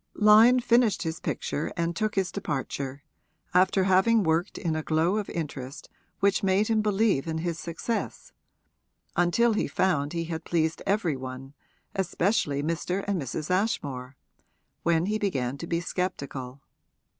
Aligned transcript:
Lyon 0.15 0.59
finished 0.61 1.03
his 1.03 1.19
picture 1.19 1.71
and 1.77 1.95
took 1.95 2.15
his 2.15 2.31
departure, 2.31 3.03
after 3.53 3.83
having 3.83 4.23
worked 4.23 4.57
in 4.57 4.75
a 4.75 4.81
glow 4.81 5.17
of 5.17 5.29
interest 5.29 5.89
which 6.21 6.41
made 6.41 6.69
him 6.69 6.81
believe 6.81 7.27
in 7.27 7.37
his 7.37 7.59
success, 7.59 8.31
until 9.15 9.53
he 9.53 9.67
found 9.67 10.13
he 10.13 10.23
had 10.25 10.43
pleased 10.43 10.81
every 10.87 11.15
one, 11.15 11.53
especially 11.93 12.63
Mr. 12.63 13.03
and 13.07 13.21
Mrs. 13.21 13.51
Ashmore, 13.51 14.17
when 14.81 15.05
he 15.05 15.19
began 15.19 15.55
to 15.59 15.67
be 15.67 15.79
sceptical. 15.79 16.61